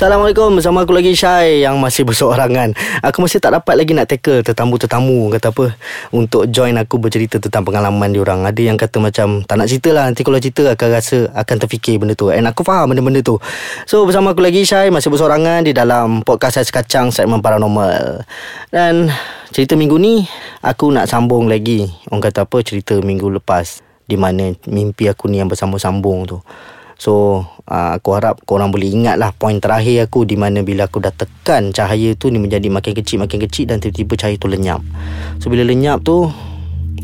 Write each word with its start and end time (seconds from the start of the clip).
Assalamualaikum. 0.00 0.56
Bersama 0.56 0.88
aku 0.88 0.96
lagi 0.96 1.12
Syai 1.12 1.60
Yang 1.60 1.76
masih 1.76 2.08
berseorangan 2.08 2.72
Aku 3.04 3.20
masih 3.20 3.36
tak 3.36 3.52
dapat 3.52 3.84
lagi 3.84 3.92
nak 3.92 4.08
tackle 4.08 4.40
Tetamu-tetamu 4.40 5.28
Kata 5.36 5.52
apa 5.52 5.76
Untuk 6.08 6.48
join 6.48 6.72
aku 6.80 6.96
bercerita 6.96 7.36
Tentang 7.36 7.68
pengalaman 7.68 8.08
diorang. 8.08 8.48
Ada 8.48 8.64
yang 8.64 8.80
kata 8.80 8.96
macam 8.96 9.44
Tak 9.44 9.60
nak 9.60 9.68
cerita 9.68 9.92
lah 9.92 10.08
Nanti 10.08 10.24
kalau 10.24 10.40
cerita 10.40 10.72
Akan 10.72 10.88
rasa 10.88 11.28
Akan 11.36 11.60
terfikir 11.60 12.00
benda 12.00 12.16
tu. 12.16 12.32
And 12.32 12.48
aku 12.48 12.64
faham 12.64 12.96
benda-benda 12.96 13.20
tu. 13.20 13.36
So 13.84 14.08
bersama 14.08 14.32
aku 14.32 14.40
lagi 14.40 14.64
Syai 14.64 14.88
Masih 14.88 15.12
berseorangan 15.12 15.68
Di 15.68 15.76
dalam 15.76 16.24
podcast 16.24 16.64
Ais 16.64 16.72
Kacang 16.72 17.12
Segmen 17.12 17.44
Paranormal. 17.44 18.24
Dan 18.72 19.12
Cerita 19.52 19.76
minggu 19.76 20.00
ni 20.00 20.24
Aku 20.64 20.88
nak 20.88 21.12
sambung 21.12 21.44
lagi. 21.44 21.92
Orang 22.08 22.24
kata 22.24 22.48
apa 22.48 22.56
Cerita 22.64 22.96
minggu 22.96 23.28
lepas 23.36 23.84
Di 24.08 24.16
mana 24.16 24.48
mimpi 24.64 25.12
aku 25.12 25.28
ni 25.28 25.44
Yang 25.44 25.60
bersambung-sambung 25.60 26.24
tu 26.24 26.40
So 27.00 27.48
uh, 27.64 27.96
aku 27.96 28.12
harap 28.12 28.44
korang 28.44 28.68
boleh 28.68 28.92
ingat 28.92 29.16
lah 29.16 29.32
Poin 29.32 29.56
terakhir 29.56 30.04
aku 30.04 30.28
Di 30.28 30.36
mana 30.36 30.60
bila 30.60 30.84
aku 30.84 31.00
dah 31.00 31.08
tekan 31.08 31.72
cahaya 31.72 32.12
tu 32.12 32.28
ni 32.28 32.36
Menjadi 32.36 32.68
makin 32.68 32.92
kecil 32.92 33.24
makin 33.24 33.40
kecil 33.40 33.72
Dan 33.72 33.80
tiba-tiba 33.80 34.20
cahaya 34.20 34.36
tu 34.36 34.52
lenyap. 34.52 34.84
So 35.40 35.48
bila 35.48 35.64
lenyap 35.64 36.04
tu 36.04 36.28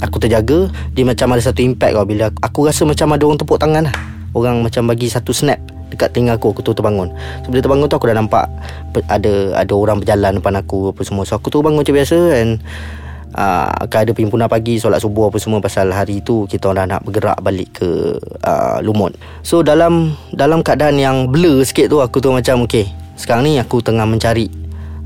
Aku 0.05 0.21
terjaga. 0.21 0.69
Dia 0.93 1.09
macam 1.09 1.33
ada 1.33 1.41
satu 1.41 1.65
impact 1.65 1.97
kau 1.97 2.05
Bila 2.05 2.29
aku 2.45 2.69
rasa 2.69 2.85
macam 2.85 3.17
ada 3.17 3.25
orang 3.25 3.41
tepuk 3.41 3.57
tangan 3.57 3.89
lah. 3.89 3.97
Orang 4.37 4.61
macam 4.61 4.85
bagi 4.85 5.09
satu 5.09 5.33
snap 5.33 5.57
Dekat 5.89 6.13
telinga 6.13 6.37
aku 6.37 6.53
Aku 6.53 6.61
tu 6.61 6.77
terbangun. 6.77 7.17
So 7.41 7.49
bila 7.49 7.65
terbangun 7.65 7.89
tu 7.89 7.97
aku 7.97 8.13
dah 8.13 8.21
nampak 8.21 8.45
Ada 9.09 9.57
ada 9.57 9.73
orang 9.73 10.05
berjalan 10.05 10.37
depan 10.37 10.61
aku 10.61 10.93
Apa 10.93 11.01
semua. 11.09 11.25
So 11.25 11.41
aku 11.41 11.49
tu 11.49 11.65
bangun 11.65 11.81
macam 11.81 11.97
biasa 11.97 12.37
And 12.37 12.61
uh, 13.37 13.69
akan 13.85 13.99
ada 14.09 14.13
perhimpunan 14.17 14.49
pagi 14.49 14.81
solat 14.81 15.05
subuh 15.05 15.29
apa 15.29 15.37
semua 15.37 15.61
pasal 15.61 15.93
hari 15.93 16.25
tu 16.25 16.49
kita 16.49 16.73
orang 16.73 16.89
dah 16.89 16.99
nak 16.99 17.03
bergerak 17.05 17.39
balik 17.45 17.69
ke 17.77 18.17
uh, 18.43 18.81
Lumut. 18.81 19.15
So 19.45 19.61
dalam 19.61 20.17
dalam 20.33 20.65
keadaan 20.65 20.97
yang 20.97 21.29
blur 21.29 21.63
sikit 21.63 21.93
tu 21.93 22.01
aku 22.01 22.19
tu 22.19 22.33
macam 22.33 22.65
okey. 22.65 22.89
Sekarang 23.17 23.49
ni 23.49 23.57
aku 23.61 23.81
tengah 23.81 24.05
mencari 24.05 24.49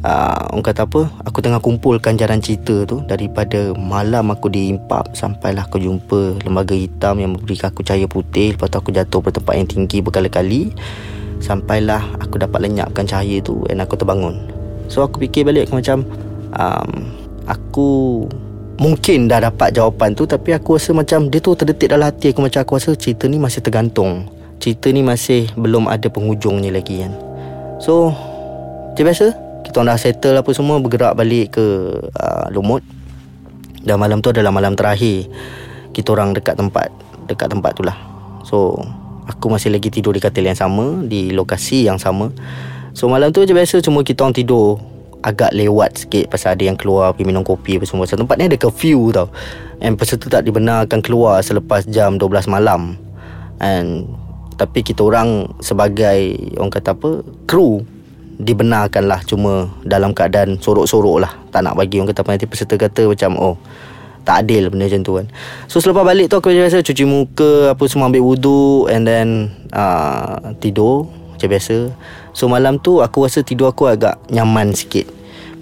uh, 0.06 0.50
orang 0.55 0.67
kata 0.67 0.87
apa? 0.87 1.11
Aku 1.27 1.39
tengah 1.42 1.59
kumpulkan 1.59 2.14
jalan 2.14 2.39
cerita 2.39 2.87
tu 2.87 3.03
daripada 3.06 3.75
malam 3.75 4.31
aku 4.31 4.50
di 4.50 4.70
Impap 4.70 5.15
sampailah 5.19 5.67
aku 5.67 5.83
jumpa 5.83 6.47
lembaga 6.47 6.75
hitam 6.75 7.19
yang 7.19 7.34
memberikan 7.34 7.75
aku 7.75 7.83
cahaya 7.83 8.06
putih 8.06 8.55
lepas 8.55 8.70
tu 8.70 8.78
aku 8.78 8.91
jatuh 8.94 9.20
pada 9.22 9.42
tempat 9.42 9.55
yang 9.59 9.69
tinggi 9.69 9.98
berkali-kali 10.03 10.70
sampailah 11.41 12.05
aku 12.20 12.37
dapat 12.37 12.69
lenyapkan 12.69 13.09
cahaya 13.09 13.41
tu 13.42 13.65
dan 13.67 13.83
aku 13.83 13.97
terbangun. 13.97 14.39
So 14.91 15.06
aku 15.06 15.22
fikir 15.22 15.47
balik 15.47 15.70
aku 15.70 15.78
macam 15.78 16.03
um, 16.59 17.19
aku 17.48 18.24
mungkin 18.80 19.28
dah 19.28 19.44
dapat 19.44 19.77
jawapan 19.77 20.16
tu 20.16 20.24
tapi 20.24 20.56
aku 20.56 20.80
rasa 20.80 20.96
macam 20.96 21.28
dia 21.28 21.41
tu 21.44 21.52
terdetik 21.52 21.92
dalam 21.92 22.08
hati 22.08 22.32
aku 22.32 22.41
macam 22.41 22.64
aku 22.64 22.80
rasa 22.80 22.97
cerita 22.97 23.28
ni 23.28 23.36
masih 23.36 23.60
tergantung. 23.60 24.28
Cerita 24.60 24.92
ni 24.92 25.00
masih 25.00 25.48
belum 25.56 25.88
ada 25.88 26.08
penghujungnya 26.12 26.69
lagi 26.69 27.00
kan. 27.00 27.12
So, 27.80 28.12
macam 28.92 29.05
biasa, 29.08 29.32
kita 29.64 29.80
dah 29.80 29.97
settle 29.97 30.36
apa 30.36 30.50
semua 30.52 30.77
bergerak 30.77 31.16
balik 31.16 31.56
ke 31.56 31.64
uh, 31.97 32.47
Lumut. 32.52 32.84
Dan 33.80 33.97
malam 33.97 34.20
tu 34.20 34.28
adalah 34.28 34.52
malam 34.52 34.77
terakhir 34.77 35.25
kita 35.97 36.12
orang 36.12 36.36
dekat 36.36 36.60
tempat 36.60 36.92
dekat 37.25 37.48
tempat 37.48 37.72
tu 37.72 37.80
lah. 37.80 37.97
So, 38.44 38.77
aku 39.30 39.47
masih 39.48 39.70
lagi 39.70 39.88
tidur 39.88 40.12
di 40.12 40.20
katil 40.20 40.44
yang 40.44 40.58
sama 40.58 41.00
di 41.06 41.30
lokasi 41.30 41.86
yang 41.86 41.97
sama. 41.97 42.34
So 42.92 43.06
malam 43.06 43.30
tu 43.30 43.47
je 43.47 43.54
biasa 43.54 43.78
cuma 43.80 44.02
kita 44.02 44.27
orang 44.27 44.34
tidur 44.34 44.82
agak 45.20 45.52
lewat 45.52 46.04
sikit 46.06 46.32
pasal 46.32 46.56
ada 46.56 46.64
yang 46.64 46.76
keluar 46.76 47.12
pergi 47.12 47.28
minum 47.28 47.44
kopi 47.44 47.76
apa 47.76 47.84
semua. 47.84 48.08
So 48.08 48.16
tempat 48.16 48.40
ni 48.40 48.48
ada 48.48 48.56
curfew 48.56 49.12
tau. 49.12 49.28
And 49.80 49.96
peserta 49.96 50.28
tak 50.28 50.48
dibenarkan 50.48 51.00
keluar 51.00 51.40
selepas 51.44 51.88
jam 51.88 52.16
12 52.16 52.48
malam. 52.48 52.96
And 53.60 54.08
tapi 54.60 54.84
kita 54.84 55.00
orang 55.00 55.56
sebagai 55.64 56.36
orang 56.60 56.72
kata 56.72 56.92
apa 56.92 57.25
kru 57.48 57.80
dibenarkan 58.41 59.09
lah 59.09 59.20
cuma 59.25 59.72
dalam 59.84 60.12
keadaan 60.12 60.60
sorok-sorok 60.60 61.16
lah 61.25 61.32
tak 61.48 61.64
nak 61.64 61.76
bagi 61.76 62.00
orang 62.00 62.12
kata 62.12 62.20
apa 62.25 62.30
nanti 62.36 62.48
peserta 62.48 62.76
kata 62.76 63.09
macam 63.09 63.36
oh 63.41 63.56
tak 64.25 64.44
adil 64.44 64.69
benda 64.69 64.84
macam 64.88 65.00
tu 65.00 65.12
kan 65.16 65.26
so 65.64 65.80
selepas 65.80 66.04
balik 66.04 66.28
tu 66.28 66.36
aku 66.36 66.53
biasa 66.53 66.84
cuci 66.84 67.04
muka 67.09 67.72
apa 67.72 67.84
semua 67.88 68.12
ambil 68.12 68.25
wuduk 68.25 68.88
and 68.92 69.09
then 69.09 69.28
uh, 69.72 70.53
tidur 70.60 71.09
macam 71.41 71.56
biasa. 71.56 71.77
So 72.37 72.53
malam 72.53 72.77
tu 72.77 73.01
aku 73.01 73.25
rasa 73.25 73.41
tidur 73.41 73.73
aku 73.73 73.89
agak 73.89 74.21
nyaman 74.28 74.77
sikit. 74.77 75.09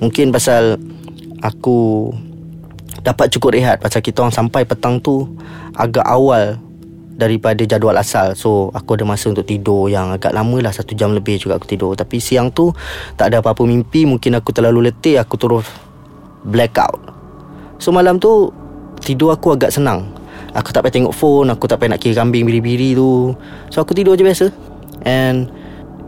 Mungkin 0.02 0.34
pasal 0.34 0.82
aku 1.38 2.10
dapat 3.02 3.30
cukup 3.30 3.54
rehat 3.54 3.78
Pasal 3.78 4.02
kita 4.02 4.22
orang 4.22 4.34
sampai 4.34 4.66
petang 4.66 4.98
tu 4.98 5.26
agak 5.74 6.06
awal 6.06 6.58
daripada 7.18 7.66
jadual 7.66 7.98
asal. 7.98 8.34
So 8.34 8.70
aku 8.74 8.94
ada 8.94 9.02
masa 9.06 9.30
untuk 9.30 9.46
tidur 9.46 9.90
yang 9.90 10.14
agak 10.14 10.30
lama 10.30 10.58
lah 10.62 10.70
Satu 10.70 10.94
jam 10.94 11.14
lebih 11.14 11.38
juga 11.38 11.58
aku 11.58 11.66
tidur. 11.66 11.94
Tapi 11.94 12.18
siang 12.22 12.50
tu 12.54 12.70
tak 13.18 13.34
ada 13.34 13.42
apa-apa 13.42 13.62
mimpi 13.66 14.06
Mungkin 14.06 14.38
aku 14.38 14.50
terlalu 14.54 14.90
letih 14.90 15.18
aku 15.18 15.34
terus 15.34 15.66
blackout. 16.46 16.98
So 17.78 17.90
malam 17.94 18.18
tu 18.18 18.50
tidur 19.02 19.34
aku 19.34 19.54
agak 19.54 19.74
senang. 19.74 20.14
Aku 20.54 20.70
tak 20.74 20.86
payah 20.86 20.94
tengok 20.94 21.14
phone 21.14 21.50
Aku 21.54 21.70
tak 21.70 21.82
payah 21.82 21.94
nak 21.94 22.00
kira 22.02 22.18
kambing 22.22 22.46
biri-biri 22.46 22.94
tu. 22.94 23.34
So 23.70 23.82
aku 23.82 23.94
tidur 23.98 24.14
je 24.14 24.22
biasa. 24.22 24.46
And 25.06 25.50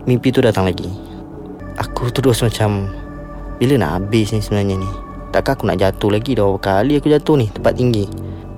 Mimpi 0.09 0.33
tu 0.33 0.41
datang 0.41 0.65
lagi. 0.65 1.11
Aku 1.81 2.13
terus 2.13 2.45
macam 2.45 2.93
Bila 3.57 3.81
nak 3.81 3.91
habis 3.97 4.37
ni 4.37 4.45
sebenarnya 4.45 4.77
ni? 4.77 4.91
Takkan 5.33 5.57
aku 5.57 5.65
nak 5.65 5.81
jatuh 5.81 6.13
lagi 6.13 6.37
Dah 6.37 6.53
kali 6.61 7.01
aku 7.01 7.09
jatuh 7.09 7.41
ni 7.41 7.49
Tempat 7.49 7.73
tinggi? 7.73 8.05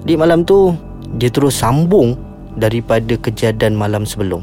Di 0.02 0.18
malam 0.18 0.42
tu 0.42 0.74
Dia 1.14 1.30
terus 1.30 1.54
sambung 1.54 2.18
Daripada 2.58 3.14
kejadian 3.16 3.78
malam 3.78 4.02
sebelum. 4.04 4.42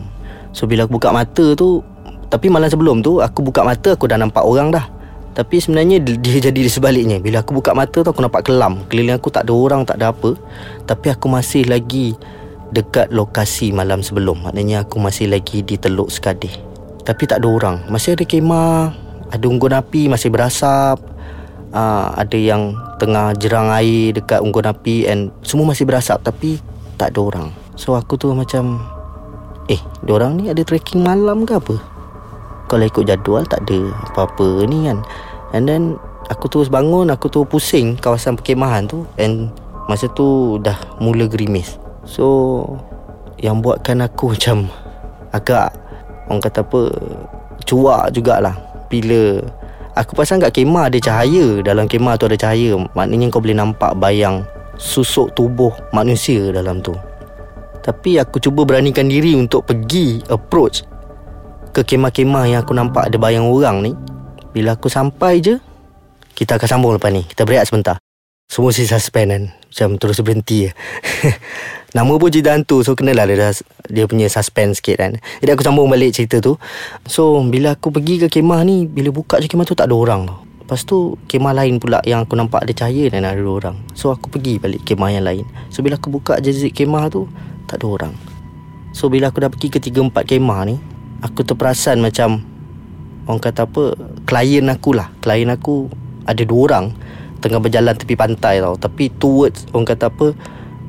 So 0.55 0.65
bila 0.65 0.87
aku 0.87 0.95
buka 0.95 1.11
mata 1.11 1.53
tu 1.59 1.83
Tapi 2.31 2.47
malam 2.47 2.71
sebelum 2.71 3.03
tu 3.03 3.19
Aku 3.19 3.43
buka 3.43 3.67
mata 3.67 3.99
Aku 3.99 4.07
dah 4.07 4.15
nampak 4.15 4.47
orang 4.47 4.71
dah. 4.71 4.87
Tapi 5.35 5.59
sebenarnya 5.59 5.99
Dia 5.99 6.39
jadi 6.39 6.55
di 6.55 6.71
sebaliknya. 6.71 7.19
Bila 7.19 7.43
aku 7.43 7.59
buka 7.59 7.75
mata 7.75 7.99
tu 7.99 8.07
Aku 8.07 8.23
nampak 8.23 8.47
kelam. 8.47 8.87
Keliling 8.87 9.19
aku 9.19 9.27
tak 9.27 9.43
ada 9.43 9.51
orang 9.51 9.83
Tak 9.83 9.99
ada 9.99 10.15
apa. 10.15 10.39
Tapi 10.87 11.11
aku 11.11 11.27
masih 11.27 11.67
lagi 11.67 12.15
Dekat 12.71 13.11
lokasi 13.11 13.75
malam 13.75 13.99
sebelum. 13.99 14.47
Maknanya 14.47 14.87
aku 14.87 15.03
masih 15.03 15.27
lagi 15.27 15.67
Di 15.67 15.75
Teluk 15.75 16.07
Sekadih 16.07 16.68
tapi 17.09 17.25
tak 17.25 17.41
ada 17.41 17.49
orang. 17.49 17.81
Masih 17.89 18.13
ada 18.13 18.21
kemah 18.21 18.93
Ada 19.33 19.49
unggun 19.49 19.73
api 19.73 20.05
Masih 20.05 20.29
berasap 20.29 21.01
uh, 21.73 22.13
Ada 22.13 22.37
yang 22.37 22.77
Tengah 23.01 23.33
jerang 23.33 23.73
air 23.73 24.13
Dekat 24.13 24.45
unggun 24.45 24.69
api 24.69 25.09
And 25.09 25.33
semua 25.41 25.73
masih 25.73 25.89
berasap 25.89 26.21
Tapi 26.21 26.61
Tak 27.01 27.17
ada 27.17 27.19
orang. 27.25 27.47
So 27.73 27.97
aku 27.97 28.13
tu 28.13 28.29
macam 28.37 28.77
Eh 29.65 29.81
orang 30.05 30.37
ni 30.37 30.53
ada 30.53 30.61
trekking 30.61 31.01
malam 31.01 31.49
ke 31.49 31.57
apa? 31.57 31.81
Kalau 32.69 32.85
ikut 32.85 33.09
jadual 33.09 33.49
Tak 33.49 33.65
ada 33.65 33.89
apa-apa 34.13 34.69
ni 34.69 34.85
kan. 34.85 35.01
And 35.57 35.65
then 35.65 35.97
Aku 36.29 36.45
terus 36.45 36.69
bangun 36.69 37.09
Aku 37.09 37.25
tu 37.33 37.41
pusing 37.41 37.97
Kawasan 37.97 38.37
perkemahan 38.37 38.85
tu 38.85 39.09
And 39.17 39.49
Masa 39.89 40.05
tu 40.13 40.61
Dah 40.61 40.77
mula 41.01 41.25
gerimis. 41.25 41.81
So 42.05 42.61
Yang 43.41 43.65
buatkan 43.65 44.05
aku 44.05 44.29
macam 44.37 44.69
Agak 45.33 45.88
Orang 46.29 46.45
kata 46.45 46.61
apa 46.61 46.93
Cuak 47.65 48.13
jugalah. 48.13 48.55
Bila 48.87 49.41
Aku 49.97 50.15
pasang 50.15 50.39
kat 50.39 50.53
kemah 50.55 50.87
ada 50.87 50.95
cahaya 51.01 51.59
Dalam 51.65 51.89
kemah 51.89 52.15
tu 52.15 52.29
ada 52.29 52.37
cahaya. 52.39 52.77
Maknanya 52.95 53.33
kau 53.33 53.41
boleh 53.41 53.57
nampak 53.57 53.97
bayang 53.97 54.45
Susuk 54.79 55.35
tubuh 55.35 55.75
manusia 55.91 56.55
dalam 56.55 56.79
tu. 56.79 56.95
Tapi 57.83 58.15
aku 58.15 58.39
cuba 58.39 58.63
beranikan 58.63 59.11
diri 59.11 59.35
Untuk 59.35 59.67
pergi 59.67 60.23
Approach 60.31 60.87
Ke 61.75 61.83
kemah-kemah 61.83 62.45
yang 62.47 62.59
aku 62.63 62.71
nampak 62.71 63.11
Ada 63.11 63.17
bayang 63.19 63.49
orang 63.49 63.83
ni. 63.83 63.91
Bila 64.55 64.79
aku 64.79 64.87
sampai 64.87 65.43
je 65.43 65.59
Kita 66.37 66.55
akan 66.55 66.67
sambung 66.69 66.95
lepas 66.95 67.11
ni. 67.11 67.27
Kita 67.27 67.43
berehat 67.43 67.67
sebentar. 67.67 67.99
Semua 68.47 68.71
si 68.71 68.87
suspend 68.87 69.29
kan 69.29 69.58
Macam 69.69 70.01
terus 70.01 70.17
berhenti. 70.25 70.65
Nama 71.89 72.21
pun 72.21 72.29
cerita 72.29 72.53
hantu 72.53 72.85
So 72.85 72.93
kenalah 72.93 73.25
dia 73.25 73.37
dah 73.37 73.53
Dia 73.89 74.05
punya 74.05 74.29
suspense 74.29 74.77
sikit 74.77 75.01
kan. 75.01 75.11
Jadi 75.41 75.49
aku 75.49 75.65
sambung 75.65 75.89
balik 75.89 76.13
cerita 76.13 76.37
tu. 76.37 76.57
So 77.09 77.41
bila 77.45 77.73
aku 77.73 77.89
pergi 77.89 78.21
ke 78.21 78.27
kemah 78.29 78.61
ni 78.61 78.85
Bila 78.85 79.09
buka 79.09 79.41
je 79.41 79.49
kemah 79.49 79.65
tu 79.65 79.73
tak 79.73 79.89
ada 79.89 79.97
orang 79.97 80.29
Lepas 80.61 80.85
tu 80.85 81.17
kemah 81.25 81.57
lain 81.57 81.81
pula 81.81 81.97
Yang 82.05 82.29
aku 82.29 82.33
nampak 82.37 82.61
ada 82.65 82.73
cahaya 82.77 83.09
dan 83.09 83.25
ada 83.25 83.41
orang. 83.41 83.77
So 83.97 84.13
aku 84.13 84.29
pergi 84.29 84.61
balik 84.61 84.85
kemah 84.85 85.09
yang 85.17 85.25
lain. 85.25 85.45
So 85.73 85.81
bila 85.81 85.97
aku 85.97 86.13
buka 86.13 86.37
jezik 86.37 86.77
kemah 86.77 87.09
tu 87.09 87.25
Tak 87.65 87.81
ada 87.81 87.85
orang. 87.89 88.13
So 88.93 89.09
bila 89.09 89.33
aku 89.33 89.41
dah 89.41 89.49
pergi 89.49 89.69
ke 89.73 89.81
3-4 89.81 90.13
kemah 90.29 90.61
ni 90.69 90.77
Aku 91.25 91.41
terperasan 91.41 92.01
macam 92.01 92.45
Orang 93.25 93.41
kata 93.41 93.65
apa 93.65 93.97
Klien 94.25 94.65
aku 94.69 94.93
lah. 94.93 95.09
Klien 95.21 95.49
aku 95.49 95.89
Ada 96.25 96.45
dua 96.45 96.61
orang 96.69 96.85
Tengah 97.39 97.59
berjalan 97.59 97.95
tepi 97.95 98.15
pantai 98.19 98.59
tau. 98.59 98.75
Tapi 98.75 99.11
towards 99.15 99.67
Orang 99.71 99.87
kata 99.87 100.11
apa 100.11 100.35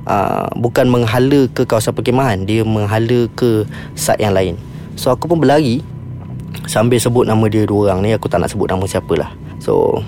uh, 0.06 0.48
bukan 0.58 0.86
menghala 0.90 1.46
ke 1.50 1.64
kawasan 1.64 1.94
perkemahan 1.94 2.42
dia 2.44 2.66
menghala 2.66 3.30
ke 3.38 3.64
site 3.94 4.22
yang 4.22 4.34
lain. 4.34 4.54
So 4.98 5.14
aku 5.14 5.30
pun 5.30 5.40
berlari. 5.40 5.82
Sambil 6.66 6.98
sebut 6.98 7.26
nama 7.26 7.46
dia 7.46 7.62
dua 7.62 7.90
orang 7.94 8.02
ni 8.02 8.10
aku 8.10 8.26
tak 8.26 8.42
nak 8.42 8.50
sebut 8.50 8.66
nama 8.66 8.82
siapa 8.82 9.14
lah 9.14 9.30
so 9.62 10.02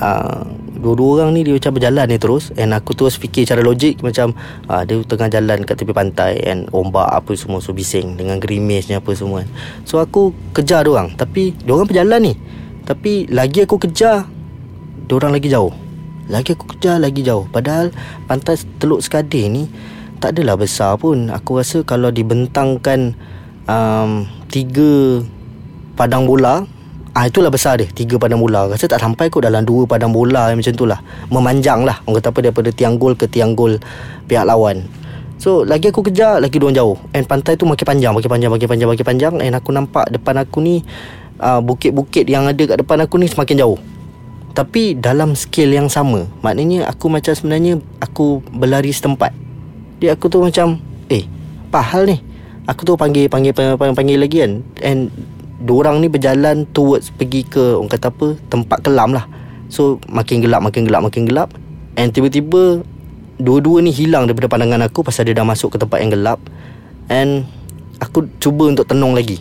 uh, 0.00 0.42
Dua-dua 0.84 1.24
orang 1.24 1.32
ni 1.32 1.48
dia 1.48 1.56
macam 1.56 1.80
berjalan 1.80 2.06
ni 2.12 2.20
terus. 2.20 2.52
And 2.60 2.76
aku 2.76 2.92
terus 2.92 3.16
fikir 3.16 3.48
cara 3.48 3.64
logik 3.64 4.04
Macam 4.04 4.36
uh, 4.68 4.84
Dia 4.84 5.00
tengah 5.00 5.32
jalan 5.32 5.64
kat 5.64 5.80
tepi 5.80 5.96
pantai 5.96 6.44
And 6.44 6.68
ombak 6.76 7.08
apa 7.08 7.32
semua 7.40 7.64
So 7.64 7.72
bising 7.72 8.20
Dengan 8.20 8.36
gerimisnya 8.36 9.00
apa 9.00 9.16
semua. 9.16 9.48
So 9.88 10.04
aku 10.04 10.36
kejar 10.52 10.84
orang. 10.84 11.16
Tapi 11.16 11.56
orang 11.64 11.88
berjalan 11.88 12.20
ni. 12.20 12.34
Tapi 12.84 13.32
lagi 13.32 13.64
aku 13.64 13.80
kejar 13.80 14.28
orang 15.12 15.36
lagi 15.36 15.52
jauh. 15.52 15.74
Lagi 16.32 16.56
aku 16.56 16.64
kejar 16.76 16.96
lagi 16.96 17.20
jauh. 17.20 17.44
Padahal 17.52 17.92
Pantai 18.24 18.56
Teluk 18.80 19.04
Sekadir 19.04 19.52
ni 19.52 19.68
Tak 20.16 20.36
adalah 20.36 20.56
besar 20.56 20.96
pun. 20.96 21.28
Aku 21.28 21.60
rasa 21.60 21.84
kalau 21.84 22.08
dibentangkan 22.08 23.12
um, 23.68 24.24
Tiga 24.48 25.20
Padang 25.94 26.24
bola 26.24 26.64
Ah 27.14 27.30
itulah 27.30 27.52
besar 27.52 27.78
dia 27.78 27.86
Tiga 27.92 28.16
padang 28.16 28.40
bola. 28.40 28.66
Rasa 28.66 28.88
tak 28.88 29.04
sampai 29.04 29.28
kot 29.30 29.44
dalam 29.44 29.62
dua 29.62 29.86
padang 29.86 30.10
bola 30.10 30.50
macam 30.50 30.72
tu 30.72 30.88
lah. 30.88 30.98
Memanjang 31.28 31.84
lah. 31.84 32.00
Orang 32.08 32.18
kata 32.18 32.32
apa 32.32 32.40
Daripada 32.40 32.70
tiang 32.72 32.96
gol 32.96 33.14
ke 33.14 33.28
tiang 33.28 33.52
gol 33.52 33.76
Pihak 34.24 34.48
lawan. 34.48 34.88
So 35.36 35.62
lagi 35.62 35.92
aku 35.92 36.08
kejar 36.08 36.40
Lagi 36.40 36.56
diorang 36.56 36.74
jauh. 36.74 36.96
And 37.12 37.28
pantai 37.28 37.60
tu 37.60 37.68
makin 37.68 37.84
panjang 37.84 38.12
Makin 38.16 38.30
panjang 38.32 38.50
Makin 38.50 38.66
panjang 38.66 38.88
Makin 38.88 39.04
panjang. 39.06 39.34
And 39.44 39.54
aku 39.54 39.70
nampak 39.70 40.08
Depan 40.08 40.40
aku 40.40 40.64
ni 40.64 40.80
uh, 41.38 41.60
Bukit-bukit 41.60 42.26
yang 42.26 42.48
ada 42.48 42.58
kat 42.64 42.80
depan 42.80 42.98
aku 43.04 43.20
ni 43.20 43.28
Semakin 43.28 43.60
jauh 43.60 43.78
Tapi 44.54 44.94
dalam 44.94 45.34
skill 45.34 45.74
yang 45.74 45.90
sama 45.90 46.30
Maknanya 46.46 46.86
aku 46.86 47.10
macam 47.10 47.34
sebenarnya 47.34 47.82
Aku 47.98 48.38
berlari 48.54 48.94
setempat. 48.94 49.34
Dia 49.98 50.14
aku 50.14 50.30
tu 50.30 50.38
macam 50.38 50.78
Eh 51.10 51.26
apa 51.74 51.82
hal 51.82 52.06
ni? 52.06 52.22
Aku 52.70 52.86
tu 52.86 52.94
panggil 52.94 53.26
Panggil 53.26 53.50
panggil, 53.50 53.74
panggil, 53.74 53.96
panggil 53.98 54.18
lagi 54.22 54.36
kan. 54.46 54.52
And 54.78 55.10
Diorang 55.64 56.04
ni 56.04 56.12
berjalan 56.12 56.68
towards 56.76 57.08
pergi 57.08 57.40
ke 57.40 57.80
orang 57.80 57.88
kata 57.88 58.12
apa 58.12 58.36
tempat 58.52 58.84
kelam 58.84 59.16
lah. 59.16 59.24
So 59.72 59.96
makin 60.12 60.44
gelap 60.44 60.60
makin 60.60 60.84
gelap 60.84 61.08
makin 61.08 61.24
gelap. 61.24 61.56
And 61.96 62.12
tiba-tiba 62.12 62.84
dua-dua 63.40 63.80
ni 63.80 63.88
hilang 63.88 64.28
daripada 64.28 64.52
pandangan 64.52 64.84
aku 64.84 65.00
pasal 65.00 65.24
dia 65.24 65.32
dah 65.32 65.46
masuk 65.48 65.72
ke 65.72 65.76
tempat 65.80 66.04
yang 66.04 66.12
gelap. 66.12 66.36
And 67.08 67.48
aku 67.96 68.28
cuba 68.44 68.68
untuk 68.68 68.84
tenung 68.84 69.16
lagi. 69.16 69.40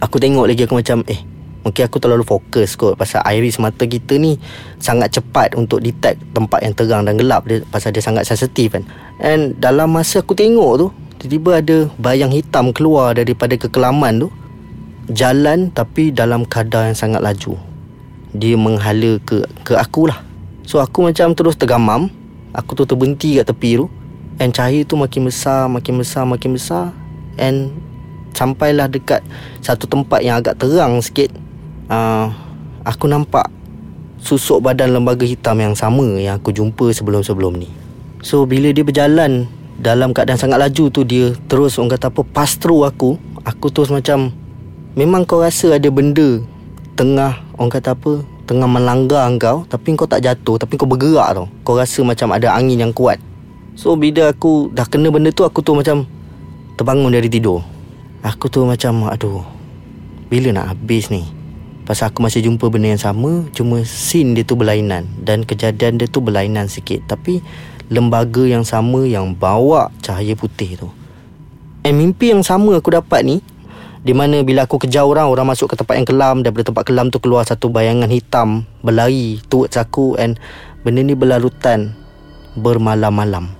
Aku 0.00 0.16
tengok 0.16 0.48
lagi 0.48 0.64
aku 0.64 0.80
macam 0.80 1.04
eh 1.12 1.20
mungkin 1.60 1.82
aku 1.84 2.00
terlalu 2.00 2.24
fokus 2.24 2.72
kot 2.76 2.96
pasal 2.96 3.20
iris 3.28 3.60
mata 3.60 3.84
kita 3.84 4.16
ni 4.16 4.40
sangat 4.80 5.20
cepat 5.20 5.52
untuk 5.56 5.84
detect 5.84 6.16
tempat 6.32 6.64
yang 6.64 6.72
terang 6.72 7.02
dan 7.04 7.20
gelap 7.20 7.44
dia 7.44 7.60
pasal 7.68 7.92
dia 7.92 8.00
sangat 8.00 8.24
sensitif 8.24 8.72
kan. 8.72 8.84
And 9.20 9.56
dalam 9.60 9.92
masa 9.92 10.24
aku 10.24 10.32
tengok 10.32 10.72
tu 10.80 10.86
tiba-tiba 11.20 11.50
ada 11.60 11.76
bayang 12.00 12.32
hitam 12.32 12.72
keluar 12.72 13.12
daripada 13.12 13.52
kekelaman 13.60 14.24
tu 14.24 14.28
jalan 15.12 15.68
tapi 15.74 16.14
dalam 16.14 16.46
kadar 16.48 16.88
yang 16.88 16.96
sangat 16.96 17.20
laju. 17.20 17.58
Dia 18.30 18.54
menghala 18.54 19.18
ke 19.26 19.44
ke 19.66 19.74
aku 19.74 20.08
lah. 20.08 20.22
So 20.64 20.78
aku 20.78 21.10
macam 21.10 21.34
terus 21.34 21.58
tergamam. 21.58 22.08
Aku 22.54 22.78
tu 22.78 22.86
terberhenti 22.86 23.38
kat 23.38 23.50
tepi 23.50 23.78
tu. 23.78 23.86
And 24.40 24.54
cahaya 24.54 24.86
tu 24.86 24.96
makin 24.96 25.28
besar, 25.28 25.68
makin 25.68 26.00
besar, 26.00 26.24
makin 26.24 26.56
besar. 26.56 26.94
And 27.36 27.74
sampailah 28.32 28.86
dekat 28.88 29.20
satu 29.60 29.90
tempat 29.90 30.22
yang 30.22 30.38
agak 30.38 30.62
terang 30.62 31.02
sikit. 31.02 31.34
Uh, 31.90 32.30
aku 32.86 33.10
nampak 33.10 33.50
susuk 34.22 34.62
badan 34.62 34.94
lembaga 34.94 35.26
hitam 35.26 35.58
yang 35.58 35.74
sama 35.74 36.06
yang 36.22 36.38
aku 36.38 36.54
jumpa 36.54 36.94
sebelum-sebelum 36.94 37.58
ni. 37.58 37.66
So 38.22 38.46
bila 38.46 38.70
dia 38.70 38.86
berjalan 38.86 39.50
dalam 39.82 40.14
keadaan 40.14 40.38
sangat 40.38 40.62
laju 40.62 40.84
tu 40.92 41.02
dia 41.02 41.34
terus 41.50 41.82
orang 41.82 41.98
kata 41.98 42.14
apa 42.14 42.22
pass 42.22 42.54
through 42.54 42.86
aku. 42.86 43.18
Aku 43.40 43.72
terus 43.72 43.88
macam 43.88 44.36
Memang 44.98 45.24
kau 45.24 45.40
rasa 45.40 45.80
ada 45.80 45.88
benda 45.88 46.44
Tengah 46.98 47.40
Orang 47.56 47.72
kata 47.72 47.96
apa 47.96 48.20
Tengah 48.44 48.68
melanggar 48.68 49.24
kau 49.40 49.64
Tapi 49.64 49.96
kau 49.96 50.04
tak 50.04 50.26
jatuh 50.26 50.60
Tapi 50.60 50.76
kau 50.76 50.84
bergerak 50.84 51.32
tau 51.32 51.46
Kau 51.64 51.78
rasa 51.78 52.04
macam 52.04 52.34
ada 52.36 52.52
angin 52.52 52.76
yang 52.76 52.92
kuat 52.92 53.16
So 53.78 53.96
bila 53.96 54.28
aku 54.28 54.68
Dah 54.74 54.84
kena 54.84 55.08
benda 55.08 55.32
tu 55.32 55.46
Aku 55.46 55.64
tu 55.64 55.72
macam 55.72 56.04
Terbangun 56.76 57.14
dari 57.14 57.32
tidur 57.32 57.64
Aku 58.20 58.52
tu 58.52 58.66
macam 58.68 59.08
Aduh 59.08 59.40
Bila 60.28 60.52
nak 60.52 60.76
habis 60.76 61.08
ni 61.08 61.24
Pasal 61.90 62.14
aku 62.14 62.22
masih 62.22 62.46
jumpa 62.46 62.70
benda 62.70 62.94
yang 62.94 63.02
sama 63.02 63.50
Cuma 63.50 63.82
scene 63.82 64.38
dia 64.38 64.46
tu 64.46 64.54
berlainan 64.54 65.10
Dan 65.18 65.42
kejadian 65.42 65.98
dia 65.98 66.06
tu 66.06 66.22
berlainan 66.22 66.70
sikit. 66.70 67.02
Tapi 67.10 67.42
Lembaga 67.90 68.46
yang 68.46 68.62
sama 68.62 69.02
Yang 69.10 69.34
bawa 69.34 69.90
cahaya 69.98 70.38
putih 70.38 70.78
tu. 70.78 70.86
And 71.82 71.98
mimpi 71.98 72.30
yang 72.30 72.46
sama 72.46 72.78
aku 72.78 72.94
dapat 72.94 73.26
ni 73.26 73.42
di 74.00 74.16
mana 74.16 74.40
bila 74.40 74.64
aku 74.64 74.80
kejar 74.80 75.04
orang 75.04 75.28
Orang 75.28 75.52
masuk 75.52 75.68
ke 75.68 75.76
tempat 75.76 76.00
yang 76.00 76.08
kelam 76.08 76.40
Daripada 76.40 76.72
tempat 76.72 76.88
kelam 76.88 77.12
tu 77.12 77.20
keluar 77.20 77.44
satu 77.44 77.68
bayangan 77.68 78.08
hitam 78.08 78.64
Berlari 78.80 79.44
towards 79.52 79.76
aku 79.76 80.16
And 80.16 80.40
benda 80.80 81.04
ni 81.04 81.12
berlarutan 81.12 81.92
Bermalam-malam 82.56 83.59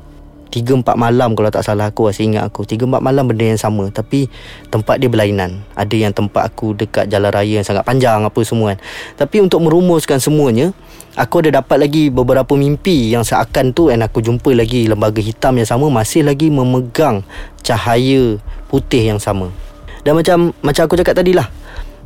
Tiga 0.51 0.75
empat 0.75 0.99
malam 0.99 1.39
kalau 1.39 1.47
tak 1.47 1.63
salah 1.63 1.95
aku 1.95 2.11
Masih 2.11 2.27
ingat 2.27 2.51
aku. 2.51 2.67
Tiga 2.67 2.83
empat 2.83 2.99
malam 2.99 3.31
benda 3.31 3.47
yang 3.47 3.57
sama 3.57 3.87
Tapi 3.95 4.27
tempat 4.67 4.99
dia 4.99 5.07
berlainan. 5.07 5.63
Ada 5.79 5.95
yang 5.95 6.11
tempat 6.11 6.51
aku 6.51 6.75
dekat 6.75 7.07
jalan 7.07 7.31
raya 7.31 7.63
yang 7.63 7.67
sangat 7.67 7.87
panjang 7.87 8.27
Apa 8.27 8.43
semua 8.43 8.75
kan. 8.75 8.79
Tapi 9.15 9.47
untuk 9.47 9.63
merumuskan 9.63 10.19
semuanya 10.19 10.75
Aku 11.15 11.39
ada 11.39 11.63
dapat 11.63 11.87
lagi 11.87 12.11
beberapa 12.11 12.59
mimpi 12.59 13.15
yang 13.15 13.23
seakan 13.23 13.71
tu 13.71 13.95
And 13.95 14.03
aku 14.03 14.19
jumpa 14.19 14.51
lagi 14.51 14.91
lembaga 14.91 15.23
hitam 15.23 15.55
yang 15.55 15.71
sama 15.71 15.87
Masih 15.87 16.27
lagi 16.27 16.51
memegang 16.51 17.23
cahaya 17.63 18.43
putih 18.67 19.15
yang 19.15 19.23
sama. 19.23 19.55
Dan 20.03 20.19
macam 20.19 20.51
macam 20.67 20.83
aku 20.91 20.99
cakap 20.99 21.15
tadi 21.15 21.31
lah 21.31 21.47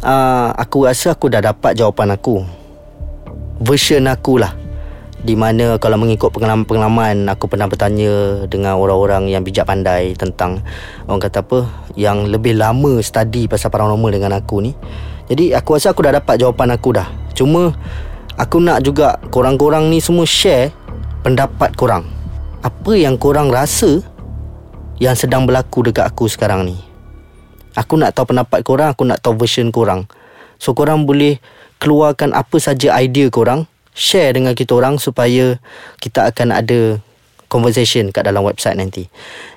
uh, 0.04 0.52
Aku 0.60 0.84
rasa 0.84 1.16
aku 1.16 1.32
dah 1.32 1.40
dapat 1.40 1.76
jawapan 1.80 2.12
aku. 2.12 2.44
Version 3.64 4.04
aku 4.04 4.36
lah 4.36 4.63
di 5.24 5.40
mana 5.40 5.80
kalau 5.80 5.96
mengikut 5.96 6.28
pengalaman-pengalaman 6.36 7.32
Aku 7.32 7.48
pernah 7.48 7.64
bertanya 7.64 8.44
dengan 8.44 8.76
orang-orang 8.76 9.32
yang 9.32 9.40
bijak 9.40 9.64
pandai 9.64 10.12
Tentang 10.12 10.60
orang 11.08 11.16
kata 11.16 11.40
apa 11.40 11.64
Yang 11.96 12.28
lebih 12.28 12.60
lama 12.60 13.00
study 13.00 13.48
pasal 13.48 13.72
paranormal 13.72 14.12
dengan 14.12 14.36
aku 14.36 14.60
ni. 14.60 14.76
Jadi 15.24 15.56
aku 15.56 15.80
rasa 15.80 15.96
aku 15.96 16.04
dah 16.04 16.20
dapat 16.20 16.36
jawapan 16.36 16.76
aku 16.76 16.88
dah. 16.92 17.08
Cuma 17.32 17.72
aku 18.36 18.60
nak 18.60 18.84
juga 18.84 19.16
korang-korang 19.32 19.88
ni 19.88 19.96
semua 20.04 20.28
share 20.28 20.68
pendapat 21.24 21.72
korang. 21.72 22.04
Apa 22.60 22.92
yang 22.92 23.16
korang 23.16 23.48
rasa 23.48 24.04
yang 25.00 25.16
sedang 25.16 25.48
berlaku 25.48 25.88
dekat 25.88 26.04
aku 26.04 26.28
sekarang 26.28 26.68
ni? 26.68 26.76
Aku 27.72 27.96
nak 27.96 28.14
tahu 28.14 28.30
pendapat 28.30 28.60
korang 28.62 28.92
Aku 28.92 29.08
nak 29.08 29.24
tahu 29.24 29.40
version 29.40 29.72
korang. 29.72 30.04
So 30.60 30.76
korang 30.76 31.08
boleh 31.08 31.40
Keluarkan 31.82 32.32
apa 32.32 32.56
saja 32.62 32.96
idea 33.00 33.28
korang 33.28 33.66
Share 33.94 34.34
dengan 34.34 34.58
kita 34.58 34.74
orang 34.74 34.98
Supaya 34.98 35.62
Kita 36.02 36.26
akan 36.26 36.50
ada 36.50 36.98
Conversation 37.46 38.10
Kat 38.10 38.26
dalam 38.26 38.42
website 38.42 38.74
nanti. 38.74 39.06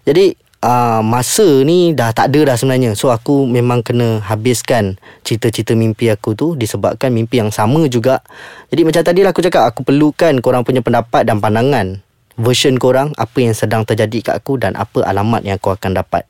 Jadi 0.06 0.38
uh, 0.62 1.02
Masa 1.02 1.66
ni 1.66 1.98
Dah 1.98 2.14
tak 2.14 2.30
ada 2.30 2.54
dah 2.54 2.56
sebenarnya. 2.56 2.94
So 2.94 3.10
aku 3.10 3.50
memang 3.50 3.82
kena 3.82 4.22
Habiskan 4.22 5.02
Cerita-cerita 5.26 5.74
mimpi 5.74 6.14
aku 6.14 6.38
tu 6.38 6.54
Disebabkan 6.54 7.10
mimpi 7.10 7.42
yang 7.42 7.50
sama 7.50 7.90
juga. 7.90 8.22
Jadi 8.70 8.82
macam 8.86 9.02
tadi 9.02 9.26
lah 9.26 9.34
aku 9.34 9.42
cakap 9.42 9.66
Aku 9.74 9.82
perlukan 9.82 10.38
korang 10.46 10.62
punya 10.62 10.86
pendapat 10.86 11.26
Dan 11.26 11.42
pandangan 11.42 12.06
Version 12.38 12.78
korang 12.78 13.18
Apa 13.18 13.42
yang 13.42 13.58
sedang 13.58 13.82
terjadi 13.82 14.32
kat 14.32 14.34
aku 14.38 14.62
Dan 14.62 14.78
apa 14.78 15.02
alamat 15.02 15.42
yang 15.42 15.58
kau 15.58 15.74
akan 15.74 15.98
dapat. 15.98 16.30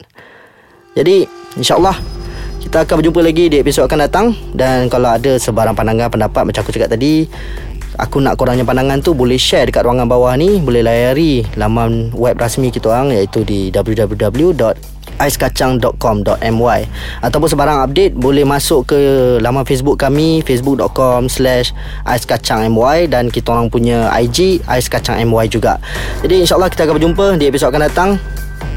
Jadi 0.96 1.28
InsyaAllah 1.60 2.00
Kita 2.64 2.88
akan 2.88 3.04
berjumpa 3.04 3.20
lagi 3.20 3.52
Di 3.52 3.60
episod 3.60 3.84
akan 3.84 4.00
datang. 4.08 4.32
Dan 4.56 4.88
kalau 4.88 5.12
ada 5.12 5.36
sebarang 5.36 5.76
pandangan 5.76 6.08
Pendapat 6.08 6.48
macam 6.48 6.64
aku 6.64 6.72
cakap 6.72 6.96
tadi 6.96 7.28
Aku 7.98 8.22
nak 8.22 8.38
korangnya 8.38 8.62
pandangan 8.62 9.02
tu 9.02 9.18
Boleh 9.18 9.42
share 9.42 9.70
dekat 9.70 9.82
ruangan 9.86 10.06
bawah 10.06 10.38
ni. 10.38 10.62
Boleh 10.62 10.86
layari 10.86 11.46
Laman 11.58 12.14
web 12.14 12.38
rasmi 12.38 12.70
kita 12.70 12.94
orang 12.94 13.14
Iaitu 13.14 13.42
di 13.42 13.74
www 13.74 14.54
aiskacang.com.my 15.18 16.80
Ataupun 17.26 17.50
sebarang 17.50 17.90
update 17.90 18.14
Boleh 18.14 18.46
masuk 18.46 18.94
ke 18.94 19.00
laman 19.42 19.66
Facebook 19.66 19.98
kami 19.98 20.46
Facebook.com 20.46 21.26
slash 21.28 21.74
aiskacangmy 22.06 23.10
Dan 23.10 23.34
kita 23.34 23.58
orang 23.58 23.68
punya 23.74 24.14
IG 24.14 24.62
aiskacangmy 24.70 25.50
juga. 25.50 25.82
Jadi 26.22 26.46
insyaAllah 26.46 26.70
kita 26.70 26.86
akan 26.86 26.96
berjumpa 27.02 27.26
Di 27.42 27.50
episod 27.50 27.74
akan 27.74 27.84
datang 27.90 28.10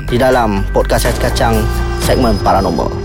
Di 0.09 0.17
dalam 0.17 0.65
podcast 0.73 1.07
Ais 1.07 1.21
Kacang 1.21 1.61
segmen 2.03 2.35
paranormal. 2.43 3.00